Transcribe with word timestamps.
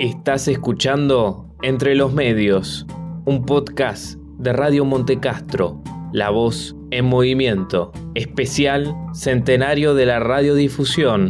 Estás 0.00 0.48
escuchando 0.48 1.54
Entre 1.60 1.94
los 1.94 2.14
Medios, 2.14 2.86
un 3.26 3.44
podcast 3.44 4.18
de 4.38 4.54
Radio 4.54 4.86
Montecastro, 4.86 5.82
La 6.10 6.30
Voz 6.30 6.74
en 6.90 7.04
Movimiento, 7.04 7.92
especial 8.14 8.96
Centenario 9.12 9.92
de 9.92 10.06
la 10.06 10.18
Radiodifusión. 10.18 11.28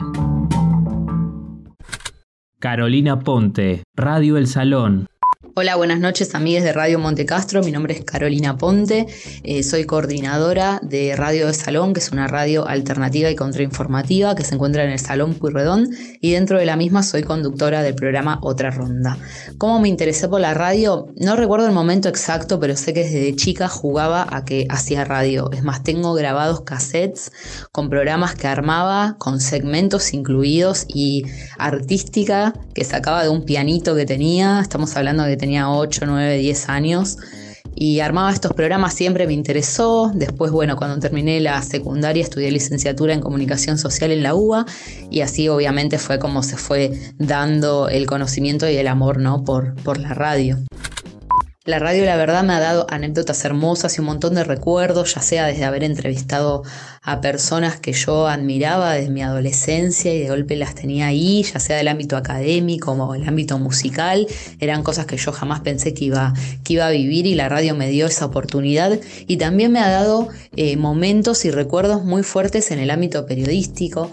Carolina 2.61 3.19
Ponte, 3.19 3.83
Radio 3.97 4.37
El 4.37 4.47
Salón, 4.47 5.09
Hola, 5.57 5.75
buenas 5.75 5.99
noches 5.99 6.37
amigos 6.37 6.63
de 6.63 6.73
Radio 6.73 7.01
Montecastro. 7.01 7.61
Mi 7.65 7.73
nombre 7.73 7.95
es 7.95 8.05
Carolina 8.05 8.57
Ponte. 8.57 9.09
Eh, 9.43 9.65
soy 9.65 9.85
coordinadora 9.85 10.79
de 10.81 11.17
Radio 11.17 11.49
de 11.49 11.55
Salón, 11.55 11.93
que 11.93 11.99
es 11.99 12.13
una 12.13 12.29
radio 12.29 12.69
alternativa 12.69 13.29
y 13.29 13.35
contrainformativa 13.35 14.37
que 14.37 14.45
se 14.45 14.55
encuentra 14.55 14.85
en 14.85 14.91
el 14.91 15.01
Salón 15.01 15.35
Puyredón 15.35 15.89
y 16.21 16.31
dentro 16.31 16.57
de 16.57 16.67
la 16.67 16.77
misma 16.77 17.03
soy 17.03 17.25
conductora 17.25 17.83
del 17.83 17.97
programa 17.97 18.39
Otra 18.43 18.71
Ronda. 18.71 19.19
¿Cómo 19.59 19.81
me 19.81 19.89
interesé 19.89 20.29
por 20.29 20.41
la 20.41 20.55
radio? 20.55 21.09
No 21.17 21.35
recuerdo 21.35 21.67
el 21.67 21.73
momento 21.73 22.09
exacto, 22.09 22.61
pero 22.61 22.77
sé 22.77 22.95
que 22.95 23.03
desde 23.03 23.35
chica 23.35 23.67
jugaba 23.67 24.29
a 24.31 24.45
que 24.45 24.67
hacía 24.69 25.05
radio. 25.05 25.51
Es 25.51 25.65
más, 25.65 25.83
tengo 25.83 26.15
grabados 26.15 26.61
cassettes 26.61 27.33
con 27.73 27.91
programas 27.91 28.37
que 28.37 28.47
armaba, 28.47 29.17
con 29.19 29.41
segmentos 29.41 30.15
incluidos 30.15 30.85
y 30.87 31.25
artística 31.59 32.55
que 32.73 32.85
sacaba 32.85 33.25
de 33.25 33.31
un 33.31 33.45
pianito 33.45 33.97
que 33.97 34.07
tenía. 34.07 34.61
Estamos 34.61 34.97
hablando 34.97 35.25
de 35.25 35.40
tenía 35.41 35.71
8, 35.71 36.03
9, 36.07 36.37
10 36.37 36.69
años 36.69 37.17
y 37.75 38.01
armaba 38.01 38.31
estos 38.31 38.53
programas, 38.53 38.95
siempre 38.95 39.27
me 39.27 39.33
interesó. 39.33 40.13
Después, 40.15 40.53
bueno, 40.53 40.77
cuando 40.77 40.99
terminé 40.99 41.41
la 41.41 41.63
secundaria 41.63 42.23
estudié 42.23 42.51
licenciatura 42.51 43.15
en 43.15 43.21
comunicación 43.21 43.79
social 43.79 44.11
en 44.11 44.23
la 44.23 44.35
UBA 44.35 44.67
y 45.11 45.23
así 45.23 45.49
obviamente 45.49 45.99
fue 45.99 46.19
como 46.19 46.43
se 46.43 46.57
fue 46.57 46.93
dando 47.19 47.89
el 47.89 48.07
conocimiento 48.07 48.69
y 48.69 48.77
el 48.77 48.87
amor, 48.87 49.19
¿no? 49.19 49.45
Por, 49.45 49.75
por 49.83 49.99
la 49.99 50.13
radio. 50.13 50.59
La 51.71 51.79
radio, 51.79 52.05
la 52.05 52.17
verdad, 52.17 52.43
me 52.43 52.53
ha 52.53 52.59
dado 52.59 52.85
anécdotas 52.91 53.45
hermosas 53.45 53.97
y 53.97 54.01
un 54.01 54.07
montón 54.07 54.35
de 54.35 54.43
recuerdos, 54.43 55.15
ya 55.15 55.23
sea 55.23 55.47
desde 55.47 55.65
haber 55.65 55.85
entrevistado 55.85 56.65
a 57.01 57.21
personas 57.21 57.79
que 57.79 57.93
yo 57.93 58.27
admiraba 58.27 58.95
desde 58.95 59.11
mi 59.11 59.23
adolescencia 59.23 60.13
y 60.13 60.19
de 60.19 60.31
golpe 60.31 60.57
las 60.57 60.75
tenía 60.75 61.07
ahí, 61.07 61.45
ya 61.45 61.61
sea 61.61 61.77
del 61.77 61.87
ámbito 61.87 62.17
académico 62.17 62.91
o 62.91 63.15
el 63.15 63.23
ámbito 63.23 63.57
musical, 63.61 64.27
eran 64.59 64.83
cosas 64.83 65.07
que 65.07 65.17
yo 65.17 65.31
jamás 65.31 65.61
pensé 65.61 65.95
que 65.95 66.07
iba, 66.07 66.35
que 66.65 66.73
iba 66.73 66.89
a 66.89 66.91
vivir 66.91 67.29
y 67.29 67.37
la 67.37 67.49
radio 67.49 67.77
me 67.77 67.89
dio 67.89 68.09
esa 68.09 68.27
oportunidad 68.27 68.99
y 69.29 69.37
también 69.37 69.71
me 69.71 69.79
ha 69.79 69.91
dado 69.91 70.27
eh, 70.57 70.77
momentos 70.77 71.45
y 71.45 71.53
recuerdos 71.53 72.03
muy 72.03 72.25
fuertes 72.25 72.73
en 72.73 72.81
el 72.81 72.91
ámbito 72.91 73.27
periodístico. 73.27 74.11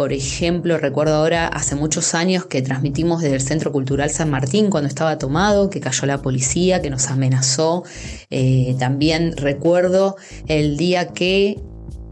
Por 0.00 0.14
ejemplo, 0.14 0.78
recuerdo 0.78 1.16
ahora 1.16 1.46
hace 1.46 1.74
muchos 1.74 2.14
años 2.14 2.46
que 2.46 2.62
transmitimos 2.62 3.20
desde 3.20 3.34
el 3.34 3.42
Centro 3.42 3.70
Cultural 3.70 4.08
San 4.08 4.30
Martín 4.30 4.70
cuando 4.70 4.88
estaba 4.88 5.18
tomado, 5.18 5.68
que 5.68 5.78
cayó 5.78 6.06
la 6.06 6.22
policía, 6.22 6.80
que 6.80 6.88
nos 6.88 7.08
amenazó. 7.08 7.84
Eh, 8.30 8.76
también 8.78 9.36
recuerdo 9.36 10.16
el 10.46 10.78
día 10.78 11.08
que 11.08 11.60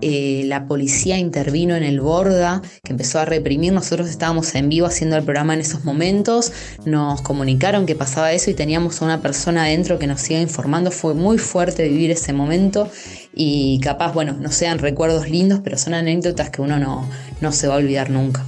eh, 0.01 0.43
la 0.47 0.67
policía 0.67 1.19
intervino 1.19 1.77
en 1.77 1.83
el 1.83 2.01
Borda, 2.01 2.63
que 2.85 2.93
empezó 2.93 3.19
a 3.19 3.25
reprimir. 3.25 3.73
Nosotros 3.73 4.09
estábamos 4.09 4.55
en 4.55 4.69
vivo 4.69 4.87
haciendo 4.87 5.17
el 5.17 5.25
programa 5.25 5.55
en 5.55 5.61
esos 5.61 5.85
momentos. 5.85 6.53
Nos 6.85 7.21
comunicaron 7.23 7.87
que 7.87 7.95
pasaba 7.95 8.33
eso 8.33 8.51
y 8.51 8.55
teníamos 8.55 9.01
a 9.01 9.05
una 9.05 9.21
persona 9.21 9.65
adentro 9.65 9.99
que 9.99 10.07
nos 10.07 10.29
iba 10.31 10.41
informando. 10.41 10.91
Fue 10.91 11.15
muy 11.15 11.39
fuerte 11.39 11.89
vivir 11.89 12.11
ese 12.11 12.33
momento 12.33 12.91
y 13.35 13.81
capaz, 13.81 14.13
bueno, 14.13 14.37
no 14.39 14.51
sean 14.51 14.79
recuerdos 14.79 15.29
lindos, 15.29 15.61
pero 15.63 15.79
son 15.79 15.95
anécdotas 15.95 16.51
que 16.51 16.63
uno 16.63 16.79
no, 16.79 17.09
no 17.41 17.53
se 17.53 17.69
va 17.69 17.75
a 17.75 17.79
olvidar 17.79 18.11
nunca. 18.11 18.48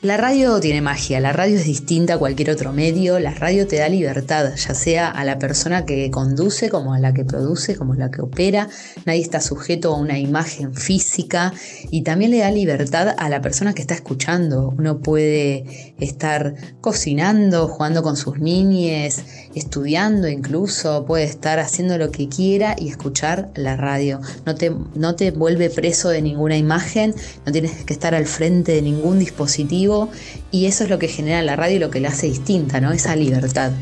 La 0.00 0.16
radio 0.16 0.60
tiene 0.60 0.80
magia, 0.80 1.18
la 1.18 1.32
radio 1.32 1.56
es 1.56 1.64
distinta 1.64 2.14
a 2.14 2.18
cualquier 2.18 2.50
otro 2.50 2.72
medio, 2.72 3.18
la 3.18 3.34
radio 3.34 3.66
te 3.66 3.78
da 3.78 3.88
libertad, 3.88 4.54
ya 4.54 4.72
sea 4.72 5.10
a 5.10 5.24
la 5.24 5.40
persona 5.40 5.86
que 5.86 6.08
conduce 6.12 6.70
como 6.70 6.94
a 6.94 7.00
la 7.00 7.12
que 7.12 7.24
produce, 7.24 7.74
como 7.74 7.94
a 7.94 7.96
la 7.96 8.10
que 8.12 8.22
opera, 8.22 8.68
nadie 9.06 9.22
está 9.22 9.40
sujeto 9.40 9.92
a 9.92 9.98
una 9.98 10.16
imagen 10.16 10.72
física 10.72 11.52
y 11.90 12.02
también 12.02 12.30
le 12.30 12.38
da 12.38 12.52
libertad 12.52 13.12
a 13.18 13.28
la 13.28 13.40
persona 13.40 13.74
que 13.74 13.82
está 13.82 13.94
escuchando. 13.94 14.72
Uno 14.78 15.00
puede 15.00 15.94
estar 15.98 16.54
cocinando, 16.80 17.66
jugando 17.66 18.04
con 18.04 18.16
sus 18.16 18.38
niñes, 18.38 19.47
estudiando 19.54 20.28
incluso, 20.28 21.04
puede 21.04 21.24
estar 21.24 21.58
haciendo 21.58 21.98
lo 21.98 22.10
que 22.10 22.28
quiera 22.28 22.76
y 22.78 22.88
escuchar 22.88 23.50
la 23.54 23.76
radio. 23.76 24.20
No 24.46 24.54
te, 24.54 24.72
no 24.94 25.14
te 25.14 25.30
vuelve 25.30 25.70
preso 25.70 26.08
de 26.08 26.22
ninguna 26.22 26.56
imagen, 26.56 27.14
no 27.46 27.52
tienes 27.52 27.84
que 27.84 27.92
estar 27.92 28.14
al 28.14 28.26
frente 28.26 28.72
de 28.72 28.82
ningún 28.82 29.18
dispositivo 29.18 30.08
y 30.50 30.66
eso 30.66 30.84
es 30.84 30.90
lo 30.90 30.98
que 30.98 31.08
genera 31.08 31.42
la 31.42 31.56
radio 31.56 31.76
y 31.76 31.80
lo 31.80 31.90
que 31.90 32.00
la 32.00 32.08
hace 32.08 32.26
distinta, 32.26 32.80
¿no? 32.80 32.92
Esa 32.92 33.16
libertad. 33.16 33.72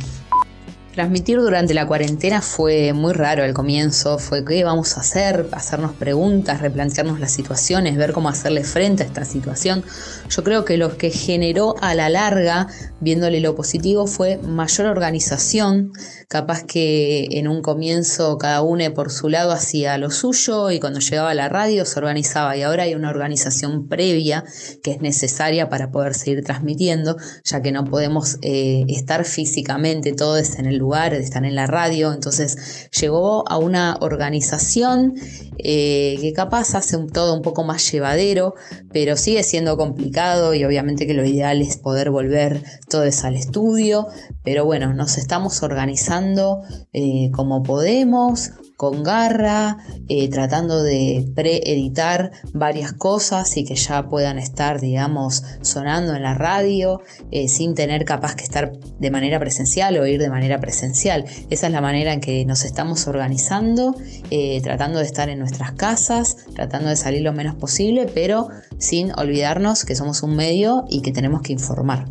Transmitir 0.96 1.38
durante 1.38 1.74
la 1.74 1.86
cuarentena 1.86 2.40
fue 2.40 2.94
muy 2.94 3.12
raro 3.12 3.44
al 3.44 3.52
comienzo, 3.52 4.18
fue 4.18 4.46
qué 4.46 4.64
vamos 4.64 4.96
a 4.96 5.00
hacer, 5.00 5.46
hacernos 5.52 5.92
preguntas, 5.92 6.62
replantearnos 6.62 7.20
las 7.20 7.32
situaciones, 7.32 7.98
ver 7.98 8.14
cómo 8.14 8.30
hacerle 8.30 8.64
frente 8.64 9.02
a 9.02 9.06
esta 9.06 9.26
situación. 9.26 9.84
Yo 10.30 10.42
creo 10.42 10.64
que 10.64 10.78
lo 10.78 10.96
que 10.96 11.10
generó 11.10 11.74
a 11.82 11.94
la 11.94 12.08
larga, 12.08 12.68
viéndole 13.00 13.40
lo 13.40 13.54
positivo, 13.54 14.06
fue 14.06 14.38
mayor 14.38 14.86
organización, 14.86 15.92
capaz 16.28 16.64
que 16.64 17.28
en 17.32 17.46
un 17.46 17.60
comienzo 17.60 18.38
cada 18.38 18.62
uno 18.62 18.94
por 18.94 19.12
su 19.12 19.28
lado 19.28 19.52
hacía 19.52 19.98
lo 19.98 20.10
suyo 20.10 20.70
y 20.70 20.80
cuando 20.80 21.00
llegaba 21.00 21.34
la 21.34 21.50
radio 21.50 21.84
se 21.84 21.98
organizaba 21.98 22.56
y 22.56 22.62
ahora 22.62 22.84
hay 22.84 22.94
una 22.94 23.10
organización 23.10 23.86
previa 23.86 24.44
que 24.82 24.92
es 24.92 25.02
necesaria 25.02 25.68
para 25.68 25.90
poder 25.90 26.14
seguir 26.14 26.42
transmitiendo, 26.42 27.18
ya 27.44 27.60
que 27.60 27.70
no 27.70 27.84
podemos 27.84 28.38
eh, 28.40 28.86
estar 28.88 29.26
físicamente 29.26 30.14
todos 30.14 30.58
en 30.58 30.64
el 30.64 30.76
lugar 30.76 30.85
están 30.94 31.44
en 31.44 31.54
la 31.54 31.66
radio, 31.66 32.12
entonces 32.12 32.88
llegó 32.98 33.48
a 33.48 33.58
una 33.58 33.96
organización 34.00 35.14
eh, 35.58 36.16
que 36.20 36.32
capaz 36.32 36.74
hace 36.74 36.96
todo 37.12 37.34
un 37.34 37.42
poco 37.42 37.64
más 37.64 37.90
llevadero, 37.90 38.54
pero 38.92 39.16
sigue 39.16 39.42
siendo 39.42 39.76
complicado 39.76 40.54
y 40.54 40.64
obviamente 40.64 41.06
que 41.06 41.14
lo 41.14 41.24
ideal 41.24 41.60
es 41.60 41.76
poder 41.76 42.10
volver 42.10 42.62
todo 42.88 43.04
eso 43.04 43.26
al 43.26 43.36
estudio, 43.36 44.06
pero 44.44 44.64
bueno, 44.64 44.94
nos 44.94 45.18
estamos 45.18 45.62
organizando 45.62 46.62
eh, 46.92 47.30
como 47.32 47.62
podemos, 47.62 48.52
con 48.76 49.02
garra, 49.02 49.78
eh, 50.08 50.28
tratando 50.28 50.82
de 50.82 51.26
preeditar 51.34 52.32
varias 52.52 52.92
cosas 52.92 53.56
y 53.56 53.64
que 53.64 53.74
ya 53.74 54.08
puedan 54.08 54.38
estar, 54.38 54.80
digamos, 54.80 55.44
sonando 55.62 56.14
en 56.14 56.22
la 56.22 56.34
radio, 56.34 57.00
eh, 57.30 57.48
sin 57.48 57.74
tener 57.74 58.04
capaz 58.04 58.34
que 58.34 58.44
estar 58.44 58.72
de 58.98 59.10
manera 59.10 59.38
presencial 59.38 59.96
o 59.96 60.06
ir 60.06 60.20
de 60.20 60.28
manera 60.28 60.60
presencial. 60.60 61.24
Esa 61.48 61.66
es 61.66 61.72
la 61.72 61.80
manera 61.80 62.12
en 62.12 62.20
que 62.20 62.44
nos 62.44 62.64
estamos 62.64 63.06
organizando, 63.06 63.94
eh, 64.30 64.60
tratando 64.62 64.98
de 64.98 65.06
estar 65.06 65.30
en 65.30 65.38
nuestras 65.38 65.72
casas, 65.72 66.36
tratando 66.54 66.90
de 66.90 66.96
salir 66.96 67.22
lo 67.22 67.32
menos 67.32 67.54
posible, 67.54 68.06
pero 68.12 68.48
sin 68.78 69.12
olvidarnos 69.18 69.84
que 69.84 69.96
somos 69.96 70.22
un 70.22 70.36
medio 70.36 70.84
y 70.90 71.00
que 71.00 71.12
tenemos 71.12 71.40
que 71.40 71.52
informar. 71.52 72.06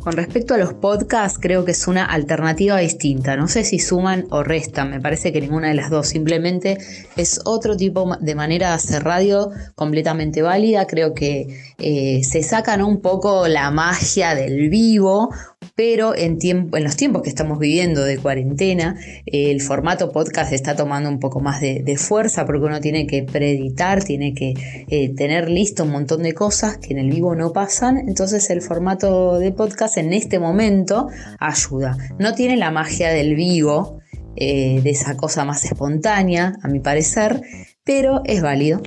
Con 0.00 0.12
respecto 0.12 0.54
a 0.54 0.58
los 0.58 0.74
podcasts, 0.74 1.38
creo 1.40 1.64
que 1.64 1.72
es 1.72 1.88
una 1.88 2.04
alternativa 2.04 2.78
distinta. 2.78 3.36
No 3.36 3.48
sé 3.48 3.64
si 3.64 3.80
suman 3.80 4.26
o 4.30 4.44
restan, 4.44 4.90
me 4.90 5.00
parece 5.00 5.32
que 5.32 5.40
ninguna 5.40 5.68
de 5.68 5.74
las 5.74 5.90
dos. 5.90 6.06
Simplemente 6.08 6.78
es 7.16 7.40
otro 7.44 7.76
tipo 7.76 8.16
de 8.20 8.34
manera 8.36 8.68
de 8.68 8.74
hacer 8.74 9.02
radio 9.02 9.50
completamente 9.74 10.40
válida. 10.40 10.86
Creo 10.86 11.14
que 11.14 11.48
eh, 11.78 12.22
se 12.22 12.42
sacan 12.42 12.82
un 12.82 13.00
poco 13.00 13.48
la 13.48 13.70
magia 13.72 14.34
del 14.36 14.70
vivo, 14.70 15.30
pero 15.78 16.16
en, 16.16 16.38
en 16.42 16.82
los 16.82 16.96
tiempos 16.96 17.22
que 17.22 17.28
estamos 17.28 17.60
viviendo 17.60 18.02
de 18.02 18.18
cuarentena, 18.18 18.96
el 19.26 19.60
formato 19.62 20.10
podcast 20.10 20.52
está 20.52 20.74
tomando 20.74 21.08
un 21.08 21.20
poco 21.20 21.38
más 21.38 21.60
de, 21.60 21.96
fuerza 21.96 22.44
porque 22.46 22.66
uno 22.66 22.80
tiene 22.80 23.06
que 23.06 23.22
preeditar, 23.22 24.02
tiene 24.02 24.34
que 24.34 24.54
eh, 24.88 25.14
tener 25.14 25.48
listo 25.48 25.84
un 25.84 25.92
montón 25.92 26.24
de 26.24 26.34
cosas 26.34 26.78
que 26.78 26.94
en 26.94 26.98
el 26.98 27.10
vivo 27.10 27.36
no 27.36 27.52
pasan, 27.52 28.08
entonces 28.08 28.50
el 28.50 28.60
formato 28.60 29.38
de 29.38 29.52
podcast 29.52 29.98
en 29.98 30.12
este 30.12 30.40
momento 30.40 31.10
ayuda. 31.38 31.96
No 32.18 32.34
tiene 32.34 32.56
la 32.56 32.72
magia 32.72 33.10
del 33.10 33.36
vivo, 33.36 34.00
eh, 34.34 34.80
de 34.82 34.90
esa 34.90 35.16
cosa 35.16 35.44
más 35.44 35.64
espontánea, 35.64 36.54
a 36.60 36.66
mi 36.66 36.80
parecer, 36.80 37.40
pero 37.84 38.22
es 38.24 38.42
válido. 38.42 38.82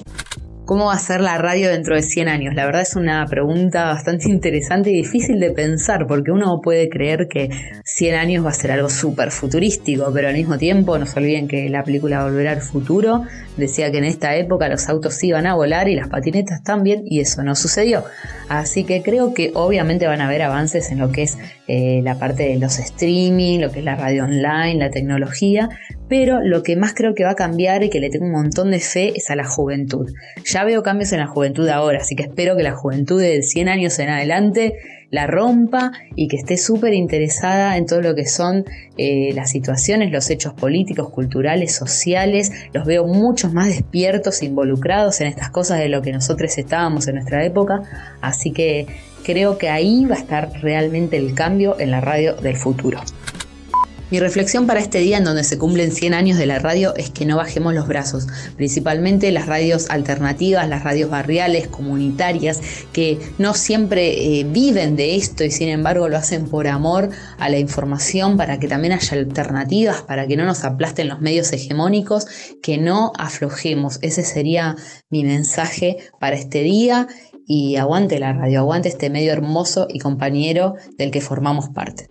¿Cómo 0.72 0.86
va 0.86 0.94
a 0.94 1.00
ser 1.00 1.20
la 1.20 1.38
radio 1.38 1.70
dentro 1.70 1.98
de 1.98 2.02
100 2.02 2.30
años? 2.30 2.56
La 2.56 2.66
verdad 2.66 2.84
es 2.84 2.96
una 2.96 3.26
pregunta 3.26 3.84
bastante 3.88 4.30
interesante 4.30 4.90
y 4.90 4.94
difícil 4.94 5.38
de 5.42 5.52
pensar 5.52 6.08
porque 6.08 6.32
uno 6.32 6.62
puede 6.64 6.88
creer 6.88 7.28
que 7.28 7.50
100 7.84 8.16
años 8.16 8.46
va 8.46 8.52
a 8.52 8.54
ser 8.54 8.72
algo 8.72 8.88
súper 8.88 9.32
futurístico, 9.32 10.10
pero 10.14 10.30
al 10.30 10.34
mismo 10.34 10.58
tiempo 10.58 10.98
no 10.98 11.06
se 11.06 11.20
olviden 11.20 11.50
que 11.50 11.68
la 11.68 11.84
película 11.84 12.24
Volver 12.24 12.48
al 12.48 12.62
Futuro 12.62 13.24
decía 13.58 13.92
que 13.92 13.98
en 13.98 14.06
esta 14.06 14.34
época 14.38 14.70
los 14.70 14.88
autos 14.88 15.22
iban 15.26 15.46
a 15.46 15.56
volar 15.56 15.90
y 15.90 15.96
las 15.96 16.08
patinetas 16.08 16.64
también 16.64 17.04
y 17.06 17.20
eso 17.20 17.44
no 17.44 17.54
sucedió. 17.56 18.06
Así 18.48 18.86
que 18.86 19.02
creo 19.02 19.34
que 19.34 19.52
obviamente 19.54 20.08
van 20.08 20.22
a 20.22 20.28
haber 20.28 20.42
avances 20.42 20.90
en 20.90 21.00
lo 21.00 21.12
que 21.12 21.24
es 21.24 21.38
eh, 21.74 22.02
la 22.04 22.20
parte 22.20 22.44
de 22.44 22.58
los 22.58 22.80
streaming, 22.80 23.60
lo 23.60 23.72
que 23.72 23.80
es 23.80 23.86
la 23.86 23.96
radio 23.96 24.26
online, 24.26 24.76
la 24.76 24.90
tecnología, 24.90 25.70
pero 26.10 26.42
lo 26.44 26.64
que 26.64 26.76
más 26.76 26.94
creo 26.94 27.16
que 27.16 27.24
va 27.24 27.30
a 27.30 27.36
cambiar 27.36 27.82
y 27.82 27.90
que 27.90 28.02
le 28.02 28.10
tengo 28.10 28.26
un 28.26 28.34
montón 28.34 28.72
de 28.72 28.82
fe 28.82 29.14
es 29.16 29.30
a 29.30 29.38
la 29.38 29.46
juventud. 29.46 30.12
Ya 30.44 30.66
veo 30.66 30.84
cambios 30.84 31.14
en 31.14 31.20
la 31.20 31.28
juventud 31.28 31.70
ahora, 31.70 32.00
así 32.00 32.18
que 32.18 32.24
espero 32.24 32.58
que 32.58 32.64
la 32.64 32.74
juventud 32.74 33.22
de 33.22 33.42
100 33.42 33.70
años 33.70 33.98
en 34.00 34.10
adelante 34.10 34.76
la 35.12 35.28
rompa 35.28 35.92
y 36.16 36.28
que 36.28 36.38
esté 36.38 36.58
súper 36.58 36.94
interesada 36.94 37.78
en 37.78 37.86
todo 37.86 38.02
lo 38.02 38.16
que 38.16 38.26
son 38.26 38.66
eh, 38.98 39.32
las 39.36 39.52
situaciones, 39.52 40.12
los 40.12 40.30
hechos 40.30 40.54
políticos, 40.54 41.10
culturales, 41.10 41.76
sociales. 41.76 42.52
Los 42.74 42.86
veo 42.86 43.06
muchos 43.06 43.54
más 43.54 43.68
despiertos, 43.68 44.42
involucrados 44.42 45.22
en 45.22 45.28
estas 45.28 45.52
cosas 45.52 45.80
de 45.80 45.90
lo 45.90 46.02
que 46.02 46.12
nosotros 46.12 46.58
estábamos 46.58 47.08
en 47.08 47.16
nuestra 47.16 47.46
época. 47.46 47.84
Así 48.22 48.52
que 48.52 48.88
creo 49.24 49.58
que 49.58 49.70
ahí 49.70 50.06
va 50.06 50.16
a 50.16 50.20
estar 50.20 50.50
realmente 50.62 51.18
el 51.18 51.36
cambio 51.36 51.80
en 51.80 51.92
la 51.92 52.02
radio 52.02 52.34
del 52.36 52.56
futuro. 52.56 53.02
Mi 54.12 54.20
reflexión 54.20 54.68
para 54.68 54.82
este 54.82 55.00
día 55.00 55.20
en 55.20 55.24
donde 55.24 55.46
se 55.46 55.58
cumplen 55.58 55.94
100 55.94 56.14
años 56.14 56.38
de 56.38 56.46
la 56.46 56.60
radio 56.60 56.94
es 56.98 57.12
que 57.12 57.26
no 57.26 57.38
bajemos 57.38 57.74
los 57.74 57.88
brazos, 57.88 58.28
principalmente 58.58 59.32
las 59.32 59.46
radios 59.46 59.90
alternativas, 59.90 60.68
las 60.68 60.84
radios 60.84 61.10
barriales, 61.10 61.68
comunitarias, 61.70 62.60
que 62.92 63.20
no 63.38 63.54
siempre 63.54 64.40
eh, 64.40 64.44
viven 64.44 64.98
de 64.98 65.16
esto 65.16 65.46
y 65.46 65.52
sin 65.52 65.70
embargo 65.70 66.10
lo 66.10 66.18
hacen 66.18 66.50
por 66.50 66.68
amor 66.68 67.10
a 67.38 67.48
la 67.48 67.58
información, 67.58 68.36
para 68.36 68.60
que 68.60 68.68
también 68.68 68.92
haya 68.92 69.18
alternativas, 69.18 70.02
para 70.02 70.28
que 70.28 70.36
no 70.36 70.44
nos 70.44 70.66
aplasten 70.66 71.08
los 71.08 71.22
medios 71.22 71.54
hegemónicos, 71.54 72.28
que 72.62 72.78
no 72.78 73.14
aflojemos. 73.18 73.98
Ese 74.02 74.26
sería 74.26 74.76
mi 75.10 75.24
mensaje 75.24 76.00
para 76.20 76.36
este 76.36 76.64
día 76.64 77.08
y 77.48 77.78
aguante 77.78 78.20
la 78.20 78.34
radio, 78.34 78.60
aguante 78.60 78.90
este 78.90 79.10
medio 79.10 79.32
hermoso 79.32 79.88
y 79.90 80.00
compañero 80.00 80.76
del 80.98 81.12
que 81.12 81.22
formamos 81.22 81.70
parte. 81.70 82.10